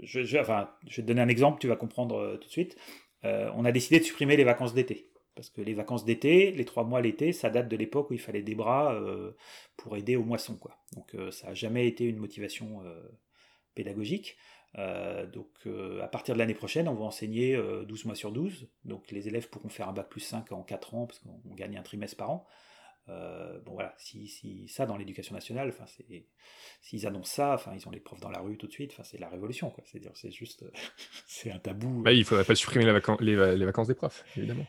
[0.00, 2.76] je, enfin, je vais te donner un exemple, tu vas comprendre euh, tout de suite.
[3.24, 5.08] Euh, on a décidé de supprimer les vacances d'été.
[5.34, 8.20] Parce que les vacances d'été, les trois mois l'été, ça date de l'époque où il
[8.20, 9.00] fallait des bras
[9.78, 10.58] pour aider aux moissons.
[10.58, 10.76] Quoi.
[10.94, 12.82] Donc ça n'a jamais été une motivation
[13.74, 14.36] pédagogique.
[15.32, 15.48] donc
[16.02, 18.68] à partir de l'année prochaine, on va enseigner 12 mois sur 12.
[18.84, 21.78] Donc les élèves pourront faire un bac plus 5 en 4 ans, parce qu'on gagne
[21.78, 22.46] un trimestre par an.
[23.08, 26.24] Euh, bon voilà, si, si ça dans l'éducation nationale, enfin c'est,
[26.80, 29.02] s'ils annoncent ça, enfin ils ont les profs dans la rue tout de suite, enfin
[29.02, 29.82] c'est la révolution quoi.
[29.86, 30.64] C'est dire c'est juste,
[31.26, 32.02] c'est un tabou.
[32.02, 34.66] Bah, il faudrait pas supprimer les, les, vacances des profs, évidemment.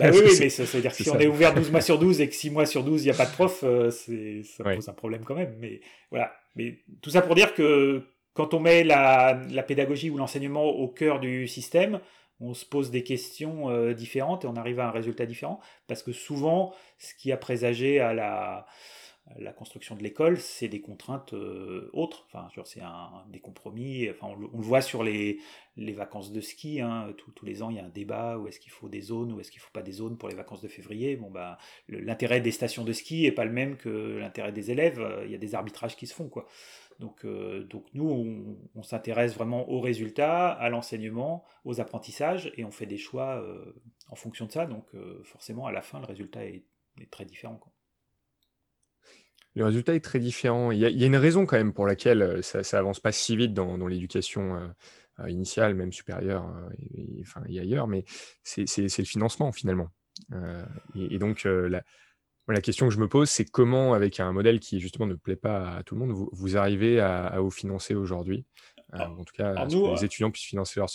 [0.00, 2.20] Bah oui, mais ça, veut dire que si on est ouvert 12 mois sur 12
[2.20, 4.64] et que 6 mois sur 12 il n'y a pas de prof, euh, c'est, ça
[4.64, 5.54] pose un problème quand même.
[5.60, 8.02] Mais voilà, mais tout ça pour dire que
[8.34, 12.00] quand on met la, la pédagogie ou l'enseignement au cœur du système,
[12.40, 15.60] on se pose des questions euh, différentes et on arrive à un résultat différent.
[15.86, 18.66] Parce que souvent, ce qui a présagé à la,
[19.38, 22.26] la construction de l'école, c'est des contraintes euh, autres.
[22.26, 22.82] Enfin, c'est
[23.30, 24.08] des compromis.
[24.08, 25.40] Enfin, on, le voit sur les,
[25.76, 26.80] les vacances de ski.
[26.80, 27.12] Hein.
[27.16, 29.40] tous les ans, il y a un débat où est-ce qu'il faut des zones, ou
[29.40, 31.16] est-ce qu'il ne faut pas des zones pour les vacances de février?
[31.16, 31.58] Bon, bah,
[31.88, 35.04] l'intérêt des stations de ski n'est pas le même que l'intérêt des élèves.
[35.24, 36.46] Il y a des arbitrages qui se font, quoi.
[37.00, 42.70] Donc, euh, donc nous, on, s'intéresse vraiment aux résultats, à l'enseignement, aux apprentissages, et on
[42.70, 43.74] fait des choix euh,
[44.08, 44.66] en fonction de ça.
[44.66, 44.86] Donc
[45.24, 46.64] forcément, à la fin, le résultat est,
[47.10, 47.60] très différent.
[49.56, 50.70] Le résultat est très différent.
[50.70, 53.54] Il y, a, une raison quand même pour laquelle ça, ça avance pas si vite
[53.54, 54.70] dans, l'éducation
[55.26, 56.46] initiale, même supérieure,
[56.94, 58.04] et, enfin, ailleurs, mais
[58.44, 59.88] c'est le financement finalement.
[60.94, 61.82] Et, donc la,
[62.48, 65.36] la question que je me pose, c'est comment, avec un modèle qui justement ne plaît
[65.36, 68.44] pas à tout le monde, vous, arrivez à, vous financer aujourd'hui?
[69.00, 70.88] Euh, En tout cas, que les euh, étudiants puissent financer leur.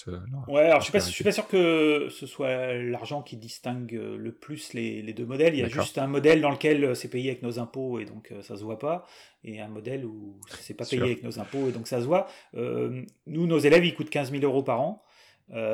[0.48, 4.74] ouais, alors je ne suis, pas sûr que ce soit l'argent qui distingue le plus
[4.74, 5.54] les, deux modèles.
[5.56, 8.34] Il y a juste un modèle dans lequel c'est payé avec nos impôts et donc
[8.42, 9.06] ça se voit pas,
[9.44, 12.28] et un modèle où c'est pas payé avec nos impôts et donc ça se voit.
[12.56, 15.04] Euh, nous, nos élèves, ils coûtent 15 000 euros par an.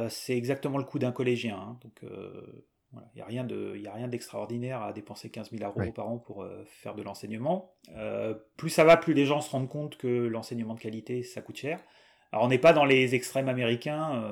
[0.09, 1.57] c'est exactement le coût d'un collégien.
[1.57, 2.01] Hein, donc
[3.13, 6.95] il n'y a rien d'extraordinaire à dépenser 15 000 euros par an pour euh, faire
[6.95, 7.73] de l'enseignement.
[7.95, 11.41] Euh, plus ça va, plus les gens se rendent compte que l'enseignement de qualité, ça
[11.41, 11.79] coûte cher.
[12.31, 14.23] Alors on n'est pas dans les extrêmes américains.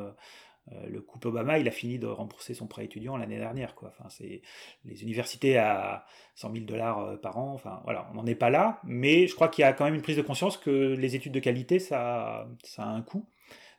[0.71, 3.75] Euh, le couple Obama, il a fini de rembourser son prêt étudiant l'année dernière.
[3.75, 3.89] Quoi.
[3.89, 4.41] Enfin, c'est
[4.83, 6.05] les universités à
[6.35, 7.57] 100 000 dollars par an.
[7.83, 8.79] Voilà, on n'en est pas là.
[8.83, 11.33] Mais je crois qu'il y a quand même une prise de conscience que les études
[11.33, 13.27] de qualité, ça, ça a un coût.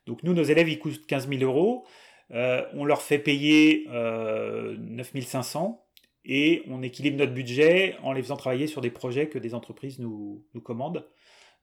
[0.07, 1.85] Donc nous, nos élèves, ils coûtent 15 000 euros.
[2.33, 5.85] Euh, on leur fait payer euh, 9500
[6.25, 9.99] et on équilibre notre budget en les faisant travailler sur des projets que des entreprises
[10.01, 11.09] nous, commandent.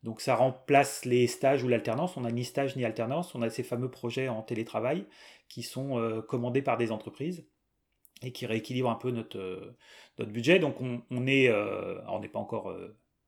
[0.03, 2.17] Donc ça remplace les stages ou l'alternance.
[2.17, 3.33] On n'a ni stage ni alternance.
[3.35, 5.05] On a ces fameux projets en télétravail
[5.47, 7.47] qui sont euh, commandés par des entreprises
[8.21, 9.77] et qui rééquilibrent un peu notre, euh,
[10.19, 10.59] notre budget.
[10.59, 12.69] Donc on, est, on n'est pas encore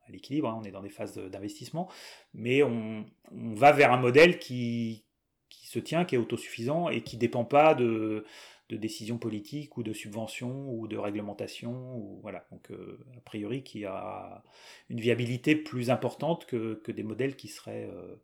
[0.08, 1.90] à l'équilibre, hein, on est dans des phases d'investissement,
[2.34, 5.06] mais on, va vers un modèle qui,
[5.50, 8.26] qui se tient, qui est autosuffisant et qui dépend pas de,
[8.70, 11.98] de, décisions politiques ou de subventions ou de réglementations.
[11.98, 12.46] Ou, voilà.
[12.52, 14.44] Donc, euh, a priori, qui a
[14.90, 18.16] une viabilité plus importante que, que des modèles qui seraient euh,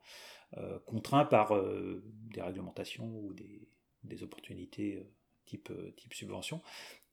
[0.58, 1.54] euh, contraints par
[2.04, 3.68] des réglementations ou des,
[4.04, 5.04] des opportunités
[5.46, 6.62] type, type subvention.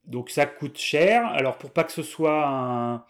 [0.04, 1.26] Donc ça coûte cher.
[1.26, 3.04] Alors pour pas que ce soit un,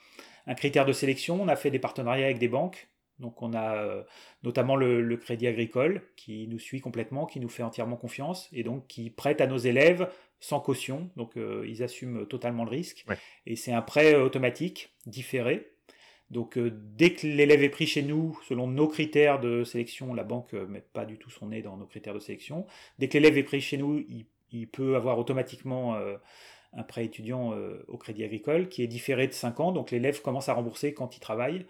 [0.47, 3.77] un, critère de sélection, on a fait des partenariats avec des banques Donc on a
[3.77, 4.03] euh,
[4.43, 8.87] notamment le, Crédit Agricole qui nous suit complètement, qui nous fait entièrement confiance et donc
[8.87, 10.09] qui prête à nos élèves
[10.41, 11.11] sans caution.
[11.17, 13.05] Donc euh, ils assument totalement le risque.
[13.47, 15.73] Et c'est un prêt automatique, différé.
[16.31, 20.53] Donc dès que l'élève est pris chez nous, selon nos critères de sélection, la banque
[20.53, 22.67] ne met pas du tout son nez dans nos critères de sélection.
[22.99, 24.05] Dès que l'élève est pris chez nous,
[24.51, 25.99] il, peut avoir automatiquement
[26.75, 27.55] un prêt étudiant
[27.89, 29.73] au Crédit Agricole qui est différé de 5 ans.
[29.73, 31.65] Donc l'élève commence à rembourser quand il travaille.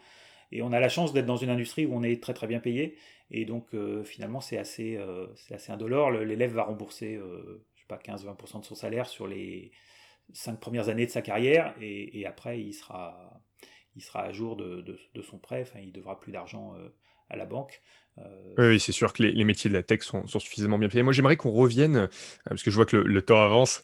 [0.53, 2.61] Et on a la chance d'être dans une industrie où on est très très bien
[2.61, 2.97] payé.
[3.31, 6.11] Et donc euh, finalement, c'est assez, euh, assez indolore.
[6.11, 9.73] L'élève va rembourser, euh, je sais pas, 15-20% de son salaire sur les
[10.33, 11.75] cinq premières années de sa carrière.
[11.81, 13.41] Et, après, il sera,
[13.97, 14.83] il sera à jour de,
[15.15, 15.63] de, son prêt.
[15.63, 16.75] Enfin, il devra plus d'argent
[17.31, 17.81] à la banque.
[18.59, 21.03] Oui, c'est sûr que les, métiers de la tech sont, suffisamment bien payés.
[21.03, 22.11] Moi, j'aimerais qu'on revienne,
[22.45, 23.81] parce que je vois que le, le temps avance,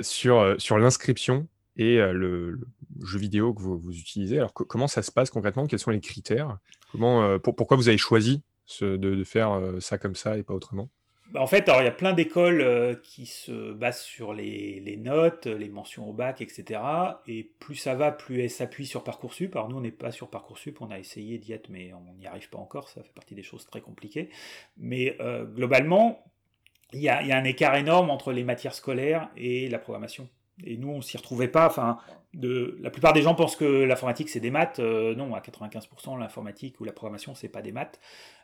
[0.00, 1.46] sur, sur l'inscription
[1.76, 2.60] et le,
[3.04, 4.38] jeu vidéo que vous, utilisez.
[4.38, 5.66] Alors, comment ça se passe concrètement?
[5.66, 6.58] Quels sont les critères?
[6.90, 8.42] Comment, Pourquoi vous avez choisi
[8.80, 10.90] de, faire ça comme ça et pas autrement?
[11.30, 15.46] Bah, en fait, alors, il y a plein d'écoles qui se basent sur les, notes,
[15.46, 16.80] les mentions au bac, etc.
[17.26, 19.56] Et plus ça va, plus elles s'appuient sur Parcoursup.
[19.56, 22.26] Alors nous, on n'est pas sur Parcoursup, on a essayé d'y être, mais on n'y
[22.26, 22.88] arrive pas encore.
[22.90, 24.28] Ça fait partie des choses très compliquées.
[24.76, 25.16] Mais
[25.54, 26.22] globalement,
[26.92, 30.28] il y, a, un écart énorme entre les matières scolaires et la programmation.
[30.64, 31.66] Et nous, on s'y retrouvait pas.
[31.66, 31.98] Enfin,
[32.34, 34.78] la plupart des gens pensent que l'informatique c'est des maths.
[34.78, 38.00] Euh, non, à 95%, l'informatique ou la programmation c'est pas des maths.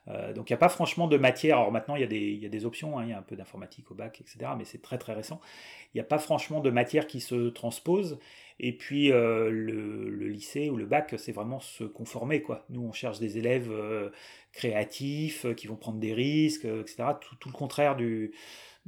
[0.09, 1.59] Euh, donc il n'y a pas franchement de matière.
[1.59, 2.99] Alors maintenant, il y, a des, options.
[2.99, 3.05] Hein.
[3.05, 4.53] Il y a un peu d'informatique au bac, etc.
[4.57, 5.41] Mais c'est très très récent.
[5.95, 8.19] Il n'y a pas franchement de matière qui se transpose.
[8.61, 12.43] Et puis euh, le, lycée ou le bac, c'est vraiment se conformer.
[12.43, 12.65] Quoi.
[12.71, 13.71] Nous, on cherche des élèves
[14.53, 17.05] créatifs qui vont prendre des risques, etc.
[17.41, 18.33] Tout le contraire du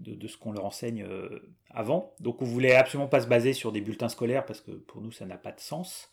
[0.01, 1.29] de, ce qu'on leur enseigne euh,
[1.71, 2.15] avant.
[2.21, 5.13] Donc on voulait absolument pas se baser sur des bulletins scolaires parce que pour nous
[5.13, 6.11] ça n'a pas de sens.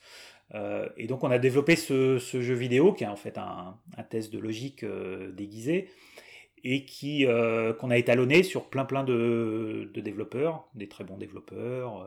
[0.54, 3.78] Euh, et donc on a développé ce, jeu vidéo qui est en fait un,
[4.10, 5.90] test de logique euh, déguisé
[6.64, 7.26] et qui
[7.80, 12.06] qu'on a étalonné sur plein plein de, de, développeurs, des très bons développeurs,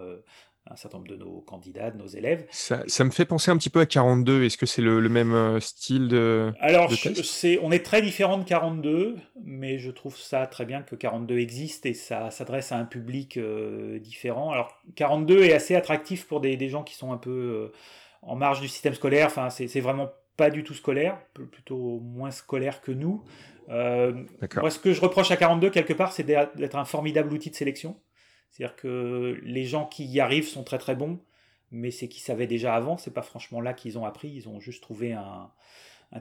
[0.69, 2.47] un certain nombre de nos candidats, de nos élèves.
[2.51, 4.45] Ça, ça me fait penser un petit peu à 42.
[4.45, 8.45] Est-ce que c'est le, même euh, style de Alors, c'est, on est très différent de
[8.45, 12.85] 42, mais je trouve ça très bien que 42 existe et ça s'adresse à un
[12.85, 14.51] public euh, différent.
[14.51, 17.73] Alors, 42 est assez attractif pour des, des gens qui sont un peu euh,
[18.23, 19.27] en marge du système scolaire.
[19.27, 23.25] Enfin, c'est, c'est vraiment pas du tout scolaire, plutôt moins scolaire que nous.
[23.69, 27.57] moi, ce que je reproche à 42 quelque part, c'est d'être un formidable outil de
[27.57, 27.97] sélection.
[28.51, 31.21] C'est-à-dire que les gens qui y arrivent sont très très bons,
[31.71, 34.61] mais c'est qu'ils savaient déjà avant, c'est pas franchement là qu'ils ont appris, ils ont
[34.61, 35.51] juste trouvé un,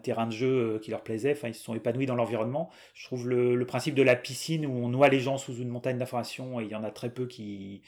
[0.03, 2.69] terrain de jeu euh, qui leur plaisait, enfin ils se sont épanouis dans l'environnement.
[2.93, 5.97] Je trouve le, principe de la piscine où on noie les gens sous une montagne
[5.97, 7.81] d'informations et il y en a très peu qui,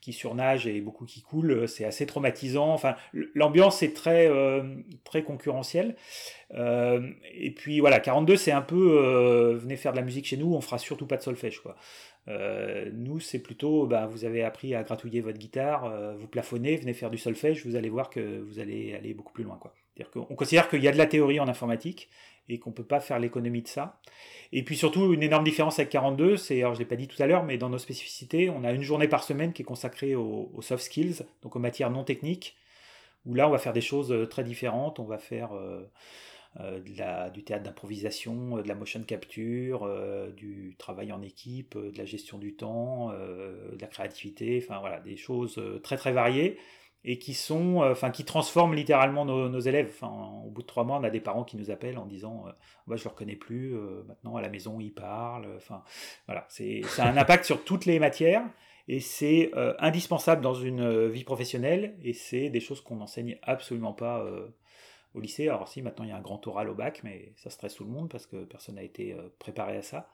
[0.00, 2.72] qui surnagent et beaucoup qui coulent, euh, c'est assez traumatisant.
[2.72, 2.96] Enfin,
[3.34, 4.62] l'ambiance est très, euh,
[5.04, 5.96] très concurrentielle.
[6.54, 10.60] et puis voilà, 42 c'est un peu venez faire de la musique chez nous, on
[10.60, 11.76] fera surtout pas de solfège quoi.
[12.28, 16.76] Euh, nous, c'est plutôt, bah, vous avez appris à gratouiller votre guitare, euh, vous plafonnez,
[16.76, 19.58] venez faire du solfège, vous allez voir que vous allez aller beaucoup plus loin.
[20.14, 22.08] On considère qu'il y a de la théorie en informatique
[22.48, 24.00] et qu'on ne peut pas faire l'économie de ça.
[24.52, 27.08] Et puis surtout, une énorme différence avec 42, c'est, alors je ne l'ai pas dit
[27.08, 29.64] tout à l'heure, mais dans nos spécificités, on a une journée par semaine qui est
[29.64, 32.56] consacrée aux, soft skills, donc aux matières non techniques,
[33.24, 35.00] où là, on va faire des choses euh, très différentes.
[35.00, 35.50] On va faire...
[36.60, 41.76] Euh, la, du théâtre d'improvisation, euh, de la motion capture, euh, du travail en équipe,
[41.76, 46.58] de la gestion du temps, de la créativité, enfin voilà, des choses très très variées
[47.06, 49.88] et qui sont, enfin qui transforment littéralement nos, élèves.
[49.88, 52.44] Enfin, au bout de trois mois, on a des parents qui nous appellent en disant,
[52.86, 53.74] bah, je le reconnais plus,
[54.06, 55.46] maintenant à la maison ils parlent.
[55.56, 55.82] Enfin
[56.26, 58.42] voilà, c'est ça a un impact sur toutes les matières
[58.88, 64.26] et c'est indispensable dans une vie professionnelle et c'est des choses qu'on n'enseigne absolument pas
[65.16, 65.48] au lycée.
[65.48, 67.84] Alors si, maintenant il y a un grand oral au bac, mais ça stresse tout
[67.84, 70.08] le monde parce que personne n'a été euh, préparé à ça.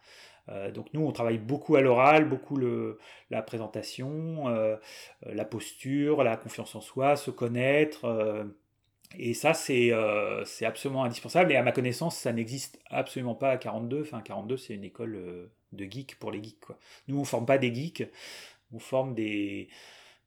[0.49, 2.59] Euh, donc nous, on travaille beaucoup à l'oral, beaucoup
[3.31, 4.77] la présentation, euh,
[5.27, 8.47] la posture, la confiance en soi, se connaître.
[9.19, 9.93] et ça, c'est
[10.65, 11.53] absolument indispensable.
[11.53, 14.03] Et à ma connaissance, ça n'existe absolument pas à 42.
[14.03, 16.61] Enfin, 42, c'est une école de geeks pour les geeks.
[16.61, 16.79] Quoi.
[17.09, 18.05] Nous, on forme pas des geeks,
[18.73, 19.69] on forme des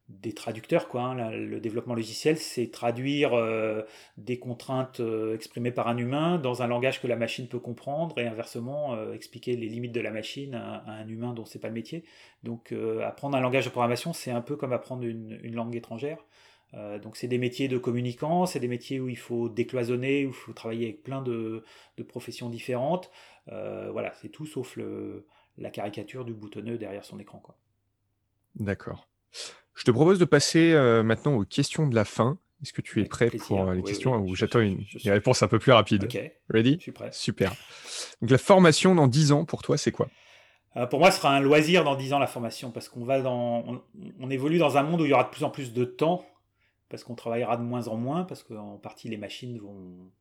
[0.09, 0.87] des traducteurs.
[0.87, 1.31] Quoi, hein.
[1.31, 3.81] Le développement logiciel, c'est traduire euh,
[4.17, 8.17] des contraintes euh, exprimées par un humain dans un langage que la machine peut comprendre
[8.19, 11.69] et inversement euh, expliquer les limites de la machine à, un humain dont c'est pas
[11.69, 12.03] le métier.
[12.43, 16.23] Donc apprendre un langage de programmation, c'est un peu comme apprendre une, langue étrangère.
[17.01, 20.35] donc c'est des métiers de communicants, c'est des métiers où il faut décloisonner, où il
[20.35, 21.63] faut travailler avec plein de,
[22.07, 23.09] professions différentes.
[23.47, 25.25] voilà, c'est tout sauf le,
[25.57, 27.41] la caricature du boutonneux derrière son écran.
[28.55, 29.07] D'accord.
[29.75, 32.37] Je te propose de passer euh, maintenant aux questions de la fin.
[32.61, 35.73] Est-ce que tu es prêt pour les questions ou j'attends une, réponse un peu plus
[35.73, 36.31] rapide Ok.
[36.49, 36.75] Ready?
[36.77, 37.09] Je suis prêt.
[37.11, 37.53] Super.
[38.21, 40.07] Donc la formation dans 10 ans, pour toi, c'est quoi?
[40.89, 43.83] Pour moi, ce sera un loisir dans 10 ans, la formation, parce qu'on va dans,
[44.19, 46.25] on, évolue dans un monde où il y aura de plus en plus de temps,
[46.89, 50.11] parce qu'on travaillera de moins en moins, parce qu'en partie, les machines vont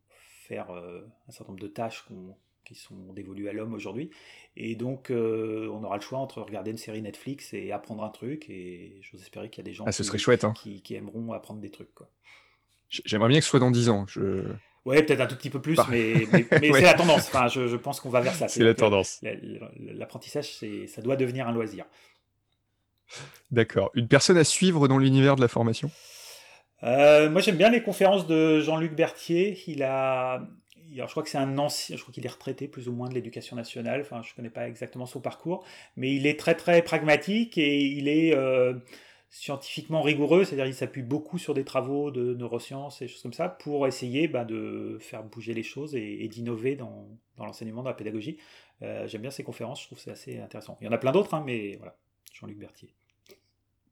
[0.47, 4.11] faire un certain nombre de tâches qu'on qui sont dévolus à l'homme aujourd'hui.
[4.57, 8.09] Et donc, euh, on aura le choix entre regarder une série Netflix et apprendre un
[8.09, 8.49] truc.
[8.49, 10.55] Et j'ose espérer qu'il y a des gens ah, ce qui, serait chouette, hein.
[10.55, 11.95] qui, aimeront apprendre des trucs.
[11.95, 12.09] Quoi.
[12.89, 14.07] J'aimerais bien que ce soit dans 10 ans.
[14.07, 14.45] Je...
[14.85, 15.87] Ouais, peut-être un tout petit peu plus, bah.
[15.91, 17.29] mais, mais, c'est la tendance.
[17.29, 18.49] Enfin, je, je pense qu'on va vers ça.
[18.49, 19.21] C'est la tendance.
[19.23, 21.87] L'apprentissage, ça doit devenir un loisir.
[23.51, 23.91] D'accord.
[23.95, 25.91] Une personne à suivre dans l'univers de la formation?
[26.83, 29.59] Euh, moi, j'aime bien les conférences de Jean-Luc Berthier.
[29.67, 30.43] Il a,
[30.95, 33.15] je crois que c'est un ancien, je crois qu'il est retraité plus ou moins de
[33.15, 35.65] l'éducation nationale, enfin je ne connais pas exactement son parcours,
[35.97, 38.75] mais il est très très pragmatique et il est euh,
[39.31, 43.49] scientifiquement rigoureux, c'est-à-dire il s'appuie beaucoup sur des travaux de neurosciences et choses comme ça
[43.49, 48.39] pour essayer bah, de faire bouger les choses et, d'innover dans, l'enseignement, dans la pédagogie.
[48.83, 50.79] Euh, j'aime bien ces conférences, je trouve c'est assez intéressant.
[50.81, 51.97] Il y en a plein d'autres, hein, mais voilà,
[52.33, 52.95] Jean-Luc Berthier.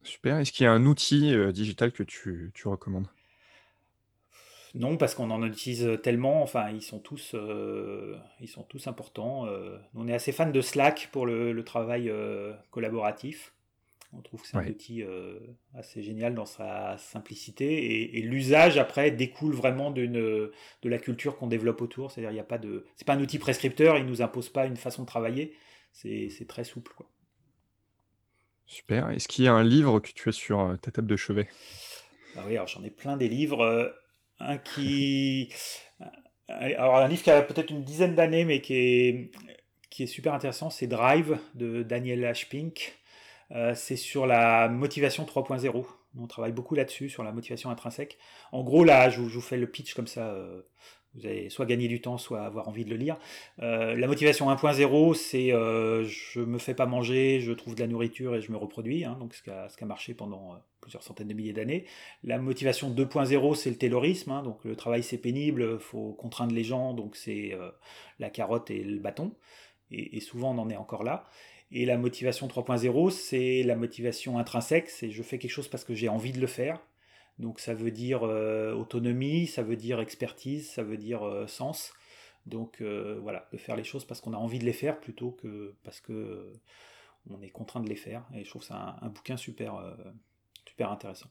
[0.04, 0.38] Super.
[0.38, 3.08] Est-ce qu'il y a un outil euh, digital que tu recommandes?
[4.74, 6.42] Non, parce qu'on en utilise tellement.
[6.42, 9.46] Enfin, ils sont tous, euh, ils sont tous importants.
[9.46, 9.76] Euh.
[9.94, 13.54] on est assez fan de Slack pour le, travail euh, collaboratif.
[14.14, 15.02] On trouve que c'est un outil
[15.74, 20.52] assez génial dans sa simplicité et, l'usage après découle vraiment de
[20.84, 22.10] la culture qu'on développe autour.
[22.10, 23.96] C'est-à-dire, il n'y a pas de, c'est pas un outil prescripteur.
[23.96, 25.54] Il nous impose pas une façon de travailler.
[25.92, 26.92] C'est très souple.
[26.94, 27.08] Quoi.
[28.66, 29.08] Super.
[29.10, 31.48] Est-ce qu'il y a un livre que tu as sur ta table de chevet?
[32.36, 33.94] Ah oui, alors j'en ai plein des livres
[34.64, 35.52] qui.
[36.48, 39.30] Alors, un livre qui a peut-être une dizaine d'années, mais qui est,
[39.90, 42.48] qui est super intéressant, c'est Drive de Daniel H.
[42.48, 42.98] Pink.
[43.52, 45.84] Euh, c'est sur la motivation 3.0.
[46.18, 48.18] On travaille beaucoup là-dessus, sur la motivation intrinsèque.
[48.50, 50.28] En gros, là, je vous, fais le pitch comme ça.
[50.28, 50.62] Euh,
[51.14, 53.18] vous allez soit gagner du temps, soit avoir envie de le lire.
[53.60, 57.86] Euh, la motivation 1.0, c'est euh, je me fais pas manger, je trouve de la
[57.86, 61.28] nourriture et je me reproduis, hein, donc ce qui, a, marché pendant euh, plusieurs centaines
[61.28, 61.84] de milliers d'années.
[62.24, 66.64] La motivation 2.0, c'est le taylorisme, hein, donc le travail c'est pénible, faut contraindre les
[66.64, 67.70] gens, donc c'est euh,
[68.18, 69.32] la carotte et le bâton,
[69.90, 71.26] et, souvent on en est encore là.
[71.74, 75.94] Et la motivation 3.0, c'est la motivation intrinsèque, c'est je fais quelque chose parce que
[75.94, 76.80] j'ai envie de le faire,
[77.42, 81.92] donc ça veut dire euh, autonomie, ça veut dire expertise, ça veut dire euh, sens.
[82.46, 85.32] Donc euh, voilà, de faire les choses parce qu'on a envie de les faire plutôt
[85.32, 86.52] que parce que
[87.28, 88.24] on est contraint de les faire.
[88.34, 89.74] Et je trouve ça un, bouquin super,
[90.66, 91.28] super intéressant.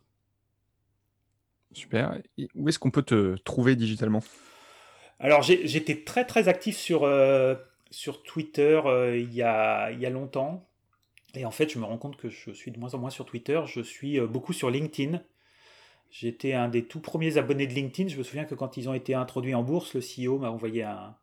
[1.74, 2.22] Super.
[2.56, 4.22] où est-ce qu'on peut te trouver digitalement?
[5.20, 7.10] Alors j'étais très très actif sur,
[7.90, 8.82] sur Twitter
[9.16, 10.70] il, y a, il y a longtemps.
[11.36, 13.26] Et en fait, je me rends compte que je suis de moins en moins sur
[13.26, 13.62] Twitter.
[13.66, 15.22] Je suis beaucoup sur LinkedIn.
[16.12, 18.10] J'étais un des tout premiers abonnés de LinkedIn.
[18.10, 20.84] Je me souviens que quand ils ont été introduits en bourse, le CEO m'a envoyé
[20.84, 21.16] un,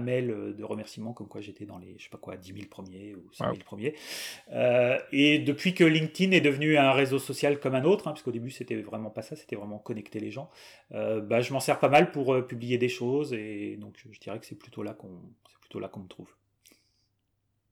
[0.00, 3.14] mail de remerciement comme quoi j'étais dans les, je sais pas quoi, 10 000 premiers
[3.14, 3.94] ou 5 000 premiers.
[4.52, 8.22] Euh, et depuis que LinkedIn est devenu un réseau social comme un autre, hein, parce
[8.22, 10.50] qu'au début c'était vraiment pas ça, c'était vraiment connecter les gens,
[10.92, 14.18] euh, bah, je m'en sers pas mal pour euh, publier des choses et donc je,
[14.18, 16.34] dirais que c'est plutôt là qu'on, c'est plutôt là qu'on me trouve.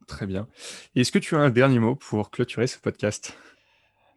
[0.06, 0.48] Très bien.
[0.94, 3.36] Est-ce que tu as un dernier mot pour clôturer ce podcast?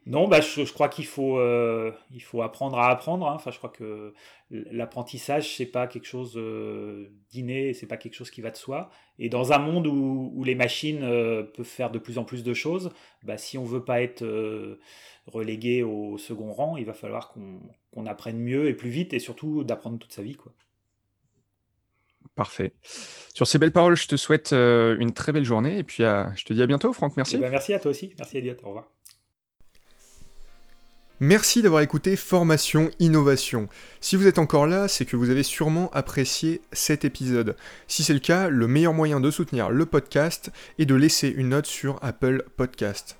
[0.07, 3.27] Non, bah, je, crois qu'il faut, euh, il faut apprendre à apprendre.
[3.27, 3.33] Hein.
[3.35, 4.13] Enfin, je crois que
[4.51, 8.91] l'apprentissage, c'est pas quelque chose euh, d'inné, c'est pas quelque chose qui va de soi.
[9.17, 12.53] Et dans un monde où, les machines euh, peuvent faire de plus en plus de
[12.53, 12.91] choses,
[13.23, 14.23] bah, si on veut pas être
[15.25, 19.63] relégué au second rang, il va falloir qu'on apprenne mieux et plus vite, et surtout
[19.63, 20.51] d'apprendre toute sa vie, quoi.
[22.35, 22.73] Parfait.
[23.33, 26.53] Sur ces belles paroles, je te souhaite une très belle journée et puis je te
[26.53, 27.15] dis à bientôt, Franck.
[27.17, 27.37] Merci.
[27.37, 28.13] Eh ben, merci à toi aussi.
[28.19, 28.57] Merci, Elliot.
[28.63, 28.94] Au revoir.
[31.21, 33.69] Merci d'avoir écouté Formation Innovation.
[34.01, 37.55] Si vous êtes encore là, c'est que vous avez sûrement apprécié cet épisode.
[37.87, 41.47] Si c'est le cas, le meilleur moyen de soutenir le podcast est de laisser une
[41.49, 43.17] note sur Apple Podcast.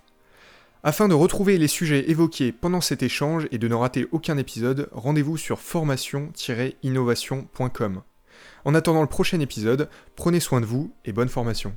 [0.84, 4.89] Afin de retrouver les sujets évoqués pendant cet échange et de ne rater aucun épisode,
[4.91, 8.01] rendez-vous sur formation-innovation.com.
[8.65, 11.73] En attendant le prochain épisode, prenez soin de vous et bonne formation.